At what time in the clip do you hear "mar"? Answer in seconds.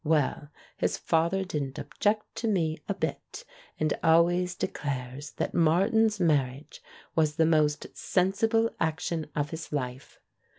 5.53-5.87